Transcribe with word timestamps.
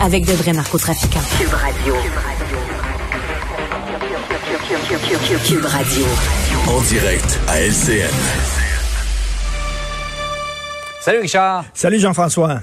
Avec 0.00 0.24
de 0.26 0.32
vrais 0.32 0.52
narcotrafiquants. 0.52 1.20
Cube 1.38 1.52
Radio. 1.52 1.94
Cube 5.44 5.64
Radio. 5.64 6.06
En 6.68 6.80
direct 6.82 7.38
à 7.46 7.60
LCN. 7.60 8.08
Salut 11.00 11.20
Richard. 11.20 11.64
Salut 11.74 12.00
Jean-François. 12.00 12.60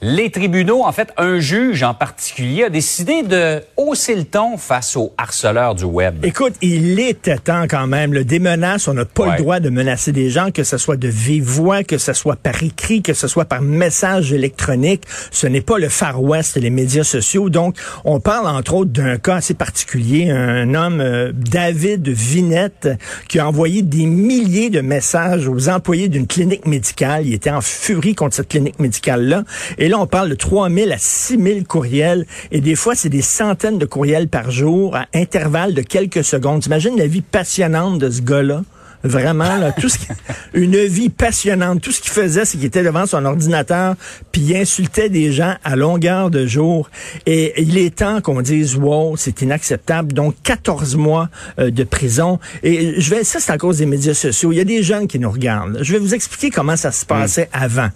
Les 0.00 0.30
tribunaux, 0.30 0.84
en 0.84 0.92
fait, 0.92 1.08
un 1.16 1.40
juge 1.40 1.82
en 1.82 1.92
particulier 1.92 2.62
a 2.62 2.70
décidé 2.70 3.24
de 3.24 3.60
hausser 3.76 4.14
le 4.14 4.22
ton 4.22 4.56
face 4.56 4.94
aux 4.96 5.12
harceleurs 5.18 5.74
du 5.74 5.82
web. 5.82 6.24
Écoute, 6.24 6.52
il 6.62 7.00
était 7.00 7.36
temps 7.38 7.64
quand 7.68 7.88
même. 7.88 8.12
Là, 8.14 8.22
des 8.22 8.38
menaces, 8.38 8.86
on 8.86 8.94
n'a 8.94 9.04
pas 9.04 9.24
Ouais. 9.24 9.32
le 9.32 9.38
droit 9.42 9.58
de 9.58 9.70
menacer 9.70 10.12
des 10.12 10.30
gens, 10.30 10.52
que 10.52 10.62
ce 10.62 10.78
soit 10.78 10.96
de 10.96 11.08
vive 11.08 11.42
voix, 11.42 11.82
que 11.82 11.98
ce 11.98 12.12
soit 12.12 12.36
par 12.36 12.62
écrit, 12.62 13.02
que 13.02 13.12
ce 13.12 13.26
soit 13.26 13.44
par 13.46 13.60
message 13.60 14.32
électronique. 14.32 15.02
Ce 15.32 15.48
n'est 15.48 15.62
pas 15.62 15.78
le 15.78 15.88
Far 15.88 16.22
West, 16.22 16.56
les 16.56 16.70
médias 16.70 17.02
sociaux. 17.02 17.48
Donc, 17.50 17.76
on 18.04 18.20
parle 18.20 18.46
entre 18.46 18.74
autres 18.74 18.92
d'un 18.92 19.16
cas 19.18 19.36
assez 19.38 19.54
particulier, 19.54 20.30
un 20.30 20.74
homme, 20.76 21.00
euh, 21.00 21.32
David 21.34 22.06
Vinette, 22.08 22.88
qui 23.28 23.40
a 23.40 23.48
envoyé 23.48 23.82
des 23.82 24.06
milliers 24.06 24.70
de 24.70 24.80
messages 24.80 25.48
aux 25.48 25.68
employés 25.68 26.06
d'une 26.08 26.28
clinique 26.28 26.66
médicale. 26.66 27.26
Il 27.26 27.34
était 27.34 27.50
en 27.50 27.62
furie 27.62 28.14
contre 28.14 28.36
cette 28.36 28.48
clinique 28.48 28.78
médicale-là. 28.78 29.42
Et 29.76 29.87
là, 29.88 29.98
on 29.98 30.06
parle 30.06 30.28
de 30.30 30.34
3 30.34 30.70
000 30.70 30.90
à 30.92 30.98
6 30.98 31.38
000 31.42 31.58
courriels. 31.68 32.26
Et 32.50 32.60
des 32.60 32.74
fois, 32.74 32.94
c'est 32.94 33.08
des 33.08 33.22
centaines 33.22 33.78
de 33.78 33.86
courriels 33.86 34.28
par 34.28 34.50
jour 34.50 34.96
à 34.96 35.06
intervalles 35.14 35.74
de 35.74 35.82
quelques 35.82 36.24
secondes. 36.24 36.62
T'imagines 36.62 36.96
la 36.96 37.06
vie 37.06 37.22
passionnante 37.22 37.98
de 37.98 38.10
ce 38.10 38.22
gars-là? 38.22 38.62
Vraiment, 39.04 39.58
là, 39.58 39.70
tout 39.70 39.88
ce 39.88 39.96
qui- 39.96 40.08
une 40.54 40.76
vie 40.84 41.08
passionnante. 41.08 41.80
Tout 41.80 41.92
ce 41.92 42.00
qu'il 42.00 42.10
faisait, 42.10 42.44
c'est 42.44 42.56
qu'il 42.58 42.66
était 42.66 42.82
devant 42.82 43.06
son 43.06 43.24
ordinateur, 43.26 43.94
puis 44.32 44.40
il 44.42 44.56
insultait 44.56 45.08
des 45.08 45.30
gens 45.30 45.54
à 45.62 45.76
longueur 45.76 46.30
de 46.30 46.46
jour. 46.46 46.90
Et 47.24 47.62
il 47.62 47.78
est 47.78 47.94
temps 47.94 48.20
qu'on 48.20 48.42
dise, 48.42 48.74
wow, 48.74 49.16
c'est 49.16 49.40
inacceptable. 49.40 50.12
Donc, 50.12 50.34
14 50.42 50.96
mois 50.96 51.28
euh, 51.60 51.70
de 51.70 51.84
prison. 51.84 52.40
Et 52.64 53.00
je 53.00 53.10
vais, 53.10 53.22
ça, 53.22 53.38
c'est 53.38 53.52
à 53.52 53.56
cause 53.58 53.78
des 53.78 53.86
médias 53.86 54.14
sociaux. 54.14 54.50
Il 54.50 54.56
y 54.58 54.60
a 54.60 54.64
des 54.64 54.82
jeunes 54.82 55.06
qui 55.06 55.20
nous 55.20 55.30
regardent. 55.30 55.78
Je 55.80 55.92
vais 55.92 56.00
vous 56.00 56.14
expliquer 56.14 56.50
comment 56.50 56.76
ça 56.76 56.90
se 56.90 57.06
passait 57.06 57.48
avant. 57.52 57.90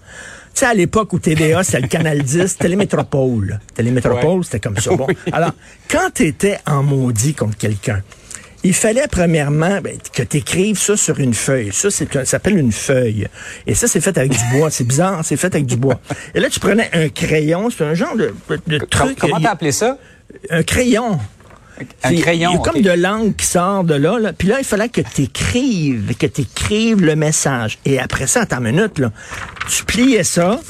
Tu 0.55 0.61
sais, 0.61 0.67
à 0.67 0.75
l'époque 0.75 1.13
où 1.13 1.19
TVA, 1.19 1.63
c'était 1.63 1.81
le 1.81 1.89
Canal 1.89 2.23
10, 2.23 2.59
Télémétropole. 2.59 3.59
Télémétropole, 3.75 4.45
c'était 4.45 4.61
comme 4.61 4.77
ça. 4.77 4.91
Bon. 4.97 5.07
Alors, 5.33 5.53
quand 5.91 6.11
tu 6.15 6.27
étais 6.27 6.59
en 6.67 6.83
maudit 6.83 7.35
contre 7.35 7.57
quelqu'un, 7.57 8.03
il 8.63 8.75
fallait 8.75 9.09
premièrement 9.11 9.81
ben, 9.81 9.97
que 10.13 10.23
tu 10.23 10.37
écrives 10.37 10.79
ça 10.79 10.97
sur 10.97 11.19
une 11.19 11.35
feuille. 11.35 11.73
Ça, 11.73 11.91
c'est 11.91 12.13
ça 12.13 12.25
s'appelle 12.25 12.59
une 12.59 12.73
feuille. 12.73 13.27
Et 13.67 13.75
ça, 13.75 13.89
c'est 13.89 14.01
fait 14.01 14.17
avec 14.19 14.33
du 14.33 14.45
bois. 14.53 14.71
C'est 14.71 14.85
bizarre, 14.85 15.25
c'est 15.25 15.37
fait 15.37 15.55
avec 15.55 15.67
du 15.67 15.77
bois. 15.77 16.01
Et 16.35 16.41
là, 16.41 16.49
tu 16.49 16.61
prenais 16.61 16.91
un 16.93 17.09
crayon, 17.09 17.71
c'est 17.71 17.85
un 17.85 17.95
genre 17.95 18.15
de, 18.17 18.33
de 18.67 18.79
truc. 18.79 19.19
Comment 19.19 19.41
t'as 19.41 19.51
appelé 19.51 19.73
ça? 19.73 19.99
un 20.51 20.63
crayon. 20.63 21.19
Un 22.05 22.15
crayon. 22.17 22.51
Il 22.53 22.55
y 22.55 22.59
a 22.59 22.59
comme 22.59 22.83
de 22.83 22.91
l'encre 22.91 23.37
qui 23.37 23.47
sort 23.47 23.85
de 23.85 23.95
là, 23.95 24.19
là. 24.19 24.33
Puis 24.33 24.49
là, 24.49 24.59
il 24.59 24.65
fallait 24.65 24.89
que 24.89 25.01
tu 25.01 25.23
écrives, 25.23 26.15
que 26.17 26.27
tu 26.27 26.43
écrives 26.43 27.05
le 27.05 27.17
message. 27.17 27.79
Et 27.85 27.99
après 27.99 28.27
ça, 28.27 28.43
attends 28.43 28.59
une 28.59 28.77
minute, 28.77 28.99
là. 28.99 29.11
Tu 29.69 29.85
pliais 29.85 30.25
ça 30.25 30.61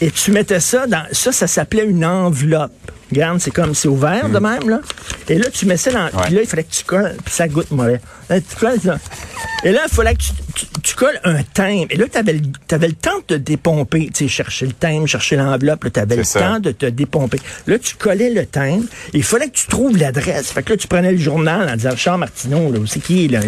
et 0.00 0.10
tu 0.10 0.30
mettais 0.30 0.60
ça 0.60 0.86
dans. 0.86 1.04
Ça, 1.12 1.32
ça 1.32 1.46
s'appelait 1.46 1.84
une 1.84 2.04
enveloppe. 2.04 2.72
Regarde, 3.10 3.38
c'est 3.40 3.50
comme, 3.50 3.74
c'est 3.74 3.88
ouvert 3.88 4.28
de 4.28 4.38
même, 4.38 4.68
là. 4.68 4.80
Et 5.28 5.38
là, 5.38 5.48
tu 5.50 5.64
mets 5.66 5.78
ça 5.78 5.90
dans. 5.90 6.08
Puis 6.24 6.34
là, 6.34 6.42
il 6.42 6.46
fallait 6.46 6.64
que 6.64 6.72
tu 6.72 6.84
colles, 6.84 7.16
puis 7.24 7.34
ça 7.34 7.48
goûte 7.48 7.70
mauvais. 7.70 8.00
Là, 8.28 8.40
tu 8.40 8.56
colles 8.56 8.80
ça. 8.80 8.98
Et 9.64 9.72
là, 9.72 9.80
il 9.90 9.94
fallait 9.94 10.14
que 10.14 10.22
tu, 10.22 10.30
tu, 10.54 10.66
tu 10.82 10.94
colles 10.94 11.20
un 11.24 11.42
timbre. 11.42 11.86
Et 11.90 11.96
là, 11.96 12.06
tu 12.10 12.16
avais, 12.16 12.32
le 12.32 12.92
temps 12.92 13.18
de 13.18 13.22
te 13.22 13.34
dépomper. 13.34 14.08
Tu 14.14 14.24
sais, 14.24 14.28
chercher 14.28 14.66
le 14.66 14.72
timbre, 14.72 15.06
chercher 15.06 15.36
l'enveloppe. 15.36 15.92
Tu 15.92 15.98
avais 15.98 16.16
le 16.16 16.24
ça. 16.24 16.40
temps 16.40 16.60
de 16.60 16.70
te 16.70 16.86
dépomper. 16.86 17.40
Là, 17.66 17.78
tu 17.78 17.96
collais 17.96 18.30
le 18.30 18.46
timbre. 18.46 18.84
Il 19.14 19.24
fallait 19.24 19.48
que 19.48 19.56
tu 19.56 19.66
trouves 19.66 19.96
l'adresse. 19.96 20.52
Fait 20.52 20.62
que 20.62 20.72
là, 20.72 20.76
tu 20.76 20.86
prenais 20.86 21.10
le 21.10 21.18
journal 21.18 21.68
en 21.68 21.74
disant 21.74 21.96
Charles 21.96 22.20
Martineau, 22.20 22.70
là, 22.70 22.78
c'est 22.86 23.00
qui, 23.00 23.26
là? 23.28 23.40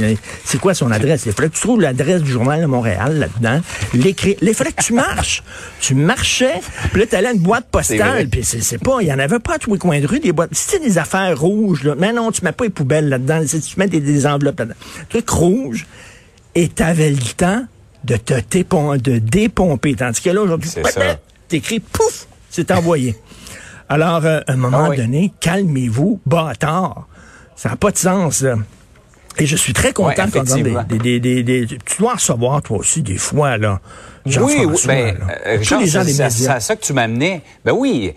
C'est 0.44 0.58
quoi 0.58 0.74
son 0.74 0.90
adresse? 0.90 1.22
Il 1.26 1.32
fallait 1.32 1.48
que 1.48 1.54
tu 1.54 1.60
trouves 1.60 1.80
l'adresse 1.80 2.22
du 2.22 2.30
journal 2.30 2.60
de 2.60 2.66
Montréal 2.66 3.18
là-dedans. 3.18 3.60
L'écrire. 3.94 4.36
Là, 4.40 4.50
il 4.50 4.54
fallait 4.54 4.72
que 4.72 4.82
tu 4.82 4.92
marches. 4.92 5.44
Tu 5.80 5.94
marchais. 5.94 6.60
Puis 6.90 7.00
là, 7.00 7.06
tu 7.06 7.14
allais 7.14 7.28
à 7.28 7.32
une 7.32 7.38
boîte 7.38 7.66
postale. 7.70 8.28
Puis 8.28 8.44
c'est 8.44 8.60
c'est 8.60 8.78
pas, 8.78 8.98
il 9.00 9.06
y 9.06 9.12
en 9.12 9.18
avait 9.18 9.38
pas 9.38 9.54
à 9.54 9.58
tous 9.58 9.72
les 9.72 9.78
coins 9.78 10.00
de 10.00 10.06
rue, 10.06 10.18
des 10.18 10.32
boîtes. 10.32 10.50
C'était 10.52 10.84
des 10.84 10.98
affaires 10.98 11.38
rouges, 11.38 11.84
là. 11.84 11.94
Mais 11.96 12.12
non, 12.12 12.32
tu 12.32 12.44
mets 12.44 12.52
pas 12.52 12.64
les 12.64 12.70
poubelles 12.70 13.08
là-dedans. 13.08 13.42
Tu 13.44 13.78
mets 13.78 13.86
des, 13.86 14.00
des 14.00 14.26
enveloppes 14.26 14.58
là-dedans. 14.58 14.76
Truc 15.08 15.28
rouge. 15.30 15.86
Et 16.54 16.68
t'avais 16.68 17.10
le 17.10 17.34
temps 17.36 17.64
de 18.04 18.16
te 18.16 18.34
de 18.96 19.18
dépomper. 19.18 19.94
Tandis 19.94 20.20
que 20.20 20.30
là, 20.30 20.42
aujourd'hui, 20.42 20.70
t'écris, 21.48 21.80
pouf, 21.80 22.26
c'est 22.48 22.70
envoyé. 22.70 23.16
Alors, 23.88 24.24
euh, 24.24 24.40
à 24.46 24.52
un 24.52 24.56
moment 24.56 24.84
Ah 24.84 24.90
oui. 24.90 24.96
donné, 24.96 25.32
calmez-vous, 25.40 26.20
bâtard. 26.26 27.06
Ça 27.56 27.70
n'a 27.70 27.76
pas 27.76 27.90
de 27.90 27.98
sens, 27.98 28.42
là. 28.42 28.56
Et 29.40 29.46
je 29.46 29.56
suis 29.56 29.72
très 29.72 29.92
content 29.92 30.08
Ouais, 30.22 30.28
effectivement. 30.28 30.84
des, 30.88 30.98
des, 30.98 31.20
des, 31.20 31.42
des, 31.42 31.66
Tu 31.66 31.98
dois 31.98 32.12
en 32.12 32.14
recevoir, 32.16 32.62
toi 32.62 32.78
aussi, 32.78 33.02
des 33.02 33.16
fois, 33.18 33.56
là. 33.56 33.80
Oui, 34.26 34.34
oui, 34.66 34.76
ben, 34.86 35.16
euh, 35.46 35.54
Tous 35.56 35.60
Richard, 35.60 35.80
les 35.80 35.86
gens 36.12 36.28
c'est 36.28 36.48
à 36.48 36.60
ça 36.60 36.76
que 36.76 36.82
tu 36.82 36.92
m'amenais. 36.92 37.40
Ben 37.64 37.72
oui, 37.72 38.12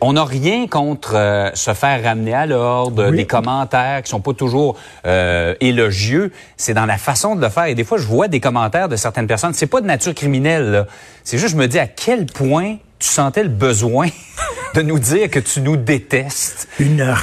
on 0.00 0.14
n'a 0.14 0.24
rien 0.24 0.66
contre 0.66 1.14
euh, 1.14 1.50
se 1.52 1.74
faire 1.74 2.02
ramener 2.02 2.32
à 2.32 2.46
l'ordre, 2.46 3.10
Oui. 3.10 3.16
des 3.18 3.26
commentaires 3.26 4.02
qui 4.02 4.08
sont 4.08 4.20
pas 4.22 4.32
toujours 4.32 4.78
euh, 5.06 5.54
élogieux. 5.60 6.32
C'est 6.56 6.72
dans 6.72 6.86
la 6.86 6.96
façon 6.96 7.36
de 7.36 7.42
le 7.42 7.50
faire. 7.50 7.66
Et 7.66 7.74
des 7.74 7.84
fois, 7.84 7.98
je 7.98 8.06
vois 8.06 8.28
des 8.28 8.40
commentaires 8.40 8.88
de 8.88 8.96
certaines 8.96 9.26
personnes. 9.26 9.52
C'est 9.52 9.66
pas 9.66 9.82
de 9.82 9.86
nature 9.86 10.14
criminelle. 10.14 10.70
là. 10.70 10.86
C'est 11.22 11.36
juste, 11.36 11.52
je 11.52 11.58
me 11.58 11.68
dis 11.68 11.78
à 11.78 11.86
quel 11.86 12.24
point 12.24 12.76
tu 13.02 13.08
sentais 13.08 13.42
le 13.42 13.48
besoin 13.48 14.08
de 14.74 14.82
nous 14.82 14.98
dire 14.98 15.28
que 15.30 15.38
tu 15.40 15.60
nous 15.60 15.76
détestes. 15.76 16.68
Une 16.78 17.02
rage. 17.02 17.22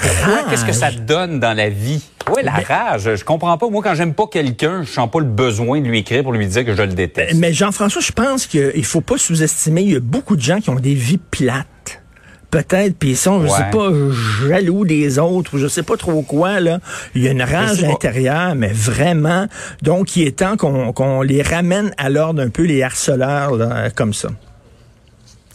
Qu'est-ce 0.50 0.66
que 0.66 0.74
ça 0.74 0.92
te 0.92 1.00
donne 1.00 1.40
dans 1.40 1.54
la 1.56 1.70
vie? 1.70 2.04
Oui, 2.36 2.42
la 2.44 2.52
rage. 2.52 3.16
Je 3.16 3.24
comprends 3.24 3.58
pas. 3.58 3.70
Moi, 3.70 3.82
quand 3.84 3.96
j'aime 3.96 4.14
pas 4.14 4.28
quelqu'un, 4.28 4.84
je 4.84 4.92
sens 4.92 5.10
pas 5.10 5.20
le 5.20 5.26
besoin 5.26 5.82
de 5.82 5.88
lui 5.88 6.00
écrire 6.00 6.22
pour 6.24 6.34
lui 6.34 6.46
dire 6.48 6.64
que 6.66 6.76
je 6.76 6.82
le 6.84 6.94
déteste. 6.94 7.36
Mais 7.36 7.54
Jean-François, 7.54 8.02
je 8.02 8.12
pense 8.12 8.46
qu'il 8.46 8.86
faut 8.86 9.02
pas 9.02 9.18
sous-estimer. 9.18 9.82
Il 9.82 9.92
y 9.94 9.96
a 9.96 10.00
beaucoup 10.00 10.36
de 10.36 10.42
gens 10.42 10.60
qui 10.60 10.70
ont 10.70 10.76
des 10.76 10.94
vies 10.94 11.18
plates. 11.18 11.66
Peut-être, 12.52 12.96
puis 12.98 13.12
ils 13.12 13.18
sont, 13.18 13.42
je 13.42 13.52
Ouais. 13.52 13.58
sais 13.58 13.70
pas, 13.72 13.90
jaloux 14.48 14.84
des 14.84 15.20
autres, 15.20 15.54
ou 15.56 15.60
je 15.60 15.68
sais 15.68 15.84
pas 15.84 15.98
trop 15.98 16.24
quoi, 16.24 16.60
là. 16.60 16.80
Il 17.14 17.24
y 17.24 17.28
a 17.28 17.32
une 17.32 17.44
rage 17.44 17.84
intérieure, 17.84 18.56
mais 18.56 18.72
vraiment. 18.74 19.46
Donc, 19.84 20.16
il 20.16 20.28
est 20.28 20.40
temps 20.40 20.58
qu'on 20.58 21.22
les 21.22 21.44
ramène 21.44 21.92
à 22.00 22.10
l'ordre 22.10 22.42
un 22.42 22.50
peu, 22.50 22.64
les 22.64 22.82
harceleurs, 22.82 23.56
là, 23.56 23.92
comme 23.92 24.16
ça. 24.16 24.30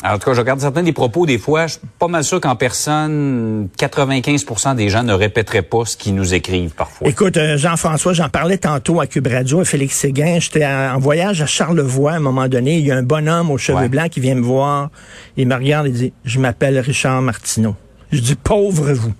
En 0.03 0.19
tout 0.19 0.27
cas, 0.27 0.34
je 0.34 0.41
regarde 0.41 0.60
certains 0.60 0.82
des 0.82 0.93
propos, 0.93 1.25
des 1.25 1.38
fois, 1.38 1.66
je 1.66 1.72
suis 1.75 1.81
pas 1.99 2.09
mal 2.09 2.25
sûr 2.25 2.38
qu'en 2.41 2.56
personne, 2.56 3.69
95% 3.78 4.75
des 4.75 4.91
gens 4.91 5.03
ne 5.03 5.15
répéteraient 5.15 5.62
pas 5.62 5.84
ce 5.87 5.97
qu'ils 5.97 6.15
nous 6.15 6.34
écrivent 6.34 6.72
parfois. 6.75 7.09
Écoute, 7.09 7.37
euh, 7.38 7.56
Jean-François, 7.56 8.12
j'en 8.12 8.28
parlais 8.28 8.59
tantôt 8.59 9.00
à 9.00 9.06
Cube 9.06 9.27
Radio, 9.28 9.60
à 9.60 9.65
Félix 9.65 9.97
Séguin. 9.97 10.38
J'étais 10.41 10.66
en 10.66 10.97
en 10.97 10.99
voyage 10.99 11.41
à 11.41 11.47
Charlevoix 11.47 12.12
à 12.12 12.16
un 12.16 12.21
moment 12.21 12.49
donné. 12.49 12.78
Il 12.78 12.87
y 12.87 12.91
a 12.93 12.97
un 12.97 13.03
bonhomme 13.03 13.50
aux 13.50 13.56
cheveux 13.59 13.78
Ouais. 13.78 13.88
blancs 13.88 14.10
qui 14.10 14.21
vient 14.21 14.34
me 14.34 14.43
voir. 14.43 14.91
Il 15.38 15.49
me 15.49 15.55
regarde 15.55 15.87
et 15.87 15.91
dit, 15.91 16.12
je 16.25 16.38
m'appelle 16.38 16.78
Richard 16.81 17.23
Martineau. 17.23 17.75
Je 18.12 18.20
dis, 18.20 18.35
pauvre 18.35 18.93
vous. 18.93 19.12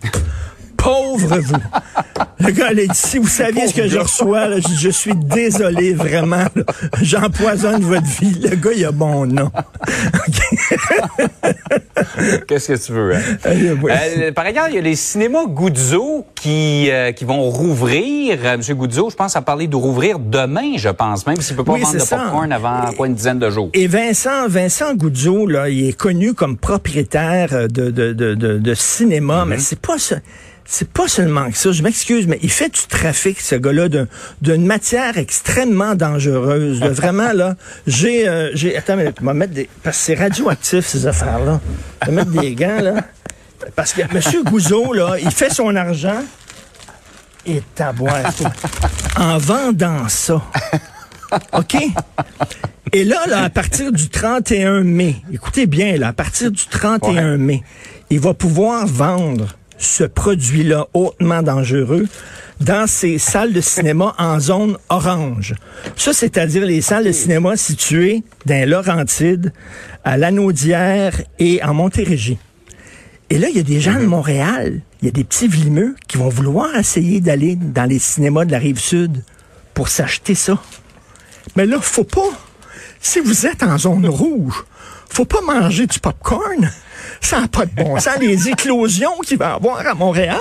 Pauvre 0.77 1.39
vous. 1.39 1.57
Le 2.41 2.51
gars, 2.51 2.73
il 2.73 2.81
a 2.81 2.87
dit, 2.87 2.91
si 2.95 3.19
vous 3.19 3.29
saviez 3.29 3.69
ce 3.69 3.75
que 3.75 3.87
je 3.89 3.99
reçois, 3.99 4.49
là, 4.49 4.57
je, 4.81 4.91
suis 4.91 5.15
désolé, 5.15 5.95
vraiment. 5.95 6.45
J'empoisonne 7.01 7.83
votre 7.83 8.07
vie. 8.07 8.39
Le 8.43 8.57
gars, 8.57 8.71
il 8.77 8.85
a 8.85 8.93
bon 8.93 9.27
nom. 9.27 9.51
Qu'est-ce 12.49 12.73
que 12.73 12.87
tu 12.87 12.93
veux? 12.93 13.15
hein? 13.15 13.21
Euh. 13.47 13.77
Euh, 14.19 14.33
par 14.33 14.45
ailleurs, 14.47 14.67
il 14.69 14.75
y 14.75 14.79
a 14.79 14.83
les 14.83 14.97
cinémas 14.97 15.47
Guzzo 15.47 16.27
qui, 16.35 16.89
euh, 16.91 17.13
qui 17.13 17.25
vont 17.25 17.43
rouvrir. 17.43 18.39
Euh, 18.45 18.57
Monsieur 18.57 18.75
Guzzo, 18.75 19.11
je 19.11 19.17
pense 19.17 19.37
à 19.37 19.43
parler 19.43 19.67
de 19.67 19.77
rouvrir 19.77 20.19
demain, 20.19 20.77
je 20.77 20.89
pense, 20.89 21.27
même 21.27 21.41
s'il 21.41 21.57
peut 21.57 21.65
pas 21.65 21.73
Oui, 21.73 21.81
vendre 21.83 21.95
de 21.95 21.99
ça. 22.01 22.17
popcorn 22.19 22.53
avant 22.53 22.93
quoi, 22.97 23.07
une 23.07 23.15
dizaine 23.15 23.39
de 23.39 23.51
jours. 23.51 23.71
Et 23.75 23.87
Vincent, 23.87 24.49
Vincent 24.49 24.95
Goudzo, 24.95 25.47
là, 25.47 25.69
il 25.69 25.89
est 25.89 25.93
connu 25.97 26.35
comme 26.35 26.57
propriétaire 26.57 27.69
de, 27.69 27.91
de, 27.91 28.13
de, 28.13 28.35
de, 28.35 28.59
de 28.59 28.75
cinéma, 28.75 29.45
mais 29.47 29.59
c'est 29.59 29.79
pas 29.81 29.99
ça. 29.99 30.17
C'est 30.67 30.89
pas 30.89 31.09
seulement 31.09 31.51
que 31.51 31.57
ça, 31.59 31.73
je 31.73 31.83
m'excuse, 31.83 32.27
mais 32.27 32.39
il 32.43 32.51
fait 32.51 32.69
du 32.71 32.81
trafic, 32.89 33.41
ce 33.41 33.55
gars-là, 33.55 33.89
d'un- 33.89 34.07
d'une 34.43 34.65
matière 34.67 35.19
extrêmement 35.19 35.95
dangereuse. 35.95 36.81
vraiment, 36.81 37.33
là, 37.33 37.57
j'ai... 37.87 38.29
euh, 38.29 38.51
j'ai 38.55 38.77
attends, 38.77 38.97
mais 38.97 39.13
tu 39.13 39.23
mettre 39.25 39.53
des... 39.53 39.69
Parce 39.83 39.99
que 39.99 40.03
c'est 40.05 40.15
radioactif, 40.15 40.87
ces 40.87 41.07
affaires-là. 41.07 41.61
Je 42.03 42.11
vais 42.11 42.17
mettre 42.17 42.31
des 42.31 42.55
gants, 42.55 42.81
là. 42.81 42.95
Parce 43.77 43.93
que 43.93 44.03
M. 44.03 44.45
Gouzeau, 44.45 44.93
là, 44.93 45.17
il 45.21 45.31
fait 45.31 45.51
son 45.53 45.75
argent 45.77 46.23
et 47.47 47.63
taboire, 47.75 48.35
toi, 48.35 48.53
en 49.19 49.39
vendant 49.39 50.09
ça. 50.09 50.43
OK? 51.53 51.77
Et 52.93 53.05
là, 53.05 53.27
là, 53.27 53.45
à 53.45 53.51
partir 53.51 53.91
du 53.93 54.09
31 54.09 54.83
mai, 54.83 55.17
écoutez 55.33 55.67
bien, 55.67 55.97
là, 55.97 56.09
à 56.09 56.13
partir 56.13 56.51
du 56.51 56.65
31 56.67 57.37
mai, 57.39 57.63
il 58.11 58.21
va 58.21 58.35
pouvoir 58.35 58.87
vendre 58.87 59.57
ce 59.85 60.05
produit-là 60.05 60.89
hautement 60.95 61.43
dangereux 61.43 62.07
dans 62.61 62.87
ses 62.87 63.19
salles 63.19 63.53
de 63.53 63.61
cinéma 63.61 64.15
en 64.19 64.41
zone 64.41 64.79
orange. 64.89 65.55
Ça, 65.97 66.13
c'est-à-dire 66.13 66.65
les 66.65 66.81
salles 66.81 67.05
de 67.05 67.13
cinéma 67.13 67.57
situées 67.57 68.23
dans 68.47 68.69
Laurentides, 68.69 69.53
à 70.05 70.17
Lanaudière 70.17 71.21
et 71.39 71.63
en 71.63 71.75
Montérégie. 71.75 72.39
Et 73.31 73.39
là, 73.39 73.49
il 73.49 73.57
y 73.57 73.61
a 73.61 73.65
des 73.65 73.81
gens 73.81 73.99
de 73.99 74.07
Montréal, 74.07 74.81
il 75.03 75.07
y 75.07 75.09
a 75.09 75.13
des 75.13 75.25
petits 75.25 75.49
vlimeux 75.49 75.95
qui 76.07 76.19
vont 76.19 76.29
vouloir 76.29 76.75
essayer 76.77 77.21
d'aller 77.21 77.57
dans 77.57 77.85
les 77.85 77.99
cinémas 77.99 78.45
de 78.45 78.53
la 78.53 78.59
rive 78.59 78.79
sud 78.79 79.23
pour 79.73 79.89
s'acheter 79.89 80.35
ça. 80.35 80.59
Mais 81.57 81.67
là, 81.67 81.79
faut 81.81 82.05
pas. 82.05 82.31
Si 83.01 83.21
vous 83.21 83.47
êtes 83.47 83.63
en 83.63 83.77
zone 83.77 84.07
rouge, 84.07 84.65
faut 85.09 85.25
pas 85.25 85.41
manger 85.41 85.87
du 85.87 85.99
popcorn. 85.99 86.71
Ça 87.21 87.41
n'a 87.41 87.49
pas 87.49 87.67
de 87.67 87.75
bon 87.75 87.99
sens. 87.99 88.19
Les 88.21 88.49
éclosions 88.51 89.19
qu'il 89.25 89.39
va 89.39 89.51
y 89.51 89.53
avoir 89.55 89.87
à 89.87 89.95
Montréal, 89.95 90.39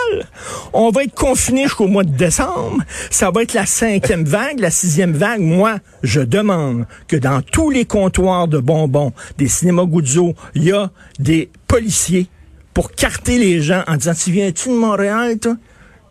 on 0.74 0.90
va 0.90 1.04
être 1.04 1.14
confiné 1.16 1.64
jusqu'au 1.64 1.88
mois 1.88 2.04
de 2.04 2.16
décembre. 2.16 2.84
Ça 3.10 3.32
va 3.32 3.44
être 3.44 3.54
la 3.54 3.66
cinquième 3.66 4.24
vague, 4.24 4.60
la 4.60 4.72
sixième 4.72 5.14
vague. 5.14 5.42
Moi, 5.42 5.78
je 6.04 6.22
demande 6.22 6.86
que 7.08 7.16
dans 7.16 7.42
tous 7.42 7.70
les 7.70 7.86
comptoirs 7.86 8.48
de 8.48 8.60
bonbons 8.60 9.14
des 9.38 9.48
cinémas 9.48 9.86
Guzzo, 9.86 10.34
il 10.56 10.64
y 10.64 10.72
a 10.72 10.90
des 11.20 11.50
policiers 11.68 12.28
pour 12.74 12.92
carter 12.92 13.38
les 13.38 13.62
gens 13.62 13.84
en 13.88 13.98
disant, 13.98 14.14
tu 14.14 14.32
viens-tu 14.32 14.70
de 14.70 14.74
Montréal, 14.76 15.38
toi? 15.40 15.56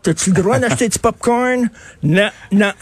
T'as-tu 0.03 0.31
le 0.31 0.43
droit 0.43 0.59
d'acheter 0.59 0.89
du 0.89 0.99
popcorn? 0.99 1.71
Non, 2.03 2.29
non. 2.51 2.73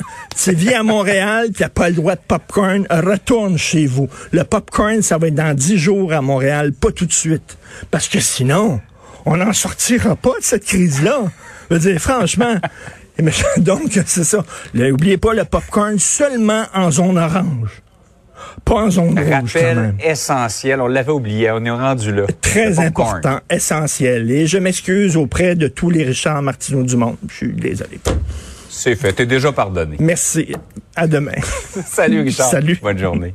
Tu 0.43 0.55
vis 0.55 0.73
à 0.73 0.83
Montréal, 0.83 1.49
t'as 1.55 1.69
pas 1.69 1.91
le 1.91 1.97
droit 1.97 2.15
de 2.15 2.21
popcorn. 2.27 2.87
Retourne 2.89 3.59
chez 3.59 3.85
vous. 3.87 4.09
Le 4.33 4.43
popcorn, 4.45 5.03
ça 5.03 5.19
va 5.19 5.29
être 5.29 5.35
dans 5.35 5.55
dix 5.55 5.77
jours 5.77 6.15
à 6.15 6.23
Montréal, 6.23 6.73
pas 6.73 6.93
tout 6.93 7.05
de 7.05 7.13
suite. 7.13 7.59
Parce 7.91 8.09
que 8.09 8.21
sinon, 8.21 8.81
on 9.27 9.37
n'en 9.37 9.53
sortira 9.53 10.17
pas 10.17 10.39
de 10.39 10.45
cette 10.45 10.65
crise-là. 10.65 11.25
Je 11.69 11.75
veux 11.75 11.81
dire, 11.81 12.01
franchement. 12.01 12.55
Donc, 13.59 14.01
c'est 14.07 14.25
ça. 14.25 14.43
N'oubliez 14.73 15.19
pas 15.19 15.35
le 15.35 15.45
popcorn 15.45 15.99
seulement 15.99 16.65
en 16.73 16.91
zone 16.91 17.19
orange. 17.19 17.83
Pas 18.65 18.75
en 18.75 18.91
zone 18.91 19.19
rouge, 19.19 19.31
Rappel 19.31 19.95
essentiel, 20.05 20.81
on 20.81 20.87
l'avait 20.87 21.13
oublié, 21.13 21.51
on 21.51 21.65
est 21.65 21.71
rendu 21.71 22.13
là. 22.15 22.25
Très 22.41 22.79
important, 22.79 23.41
essentiel. 23.51 24.31
Et 24.31 24.47
je 24.47 24.59
m'excuse 24.59 25.17
auprès 25.17 25.55
de 25.57 25.69
tous 25.69 25.91
les 25.91 26.05
Richard 26.05 26.43
Martineau 26.43 26.83
du 26.83 26.97
monde. 26.97 27.17
Je 27.29 27.35
suis 27.35 27.53
désolé. 27.53 28.01
C'est 28.69 28.95
fait, 28.95 29.13
t'es 29.13 29.27
déjà 29.27 29.53
pardonné. 29.53 29.97
Merci. 29.99 30.55
À 30.95 31.07
demain. 31.07 31.33
Salut 31.87 32.23
Richard. 32.23 32.51
Salut. 32.51 32.79
Bonne 32.81 32.99
journée. 32.99 33.35